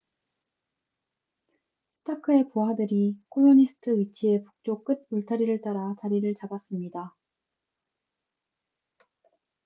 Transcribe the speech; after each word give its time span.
스타크의 1.91 2.49
부하들이 2.49 3.19
콜로니스트 3.29 3.99
위치의 3.99 4.41
북쪽 4.41 4.83
끝 4.83 5.05
울타리를 5.11 5.61
따라 5.61 5.93
자리를 6.01 6.33
잡았습니다 6.33 7.15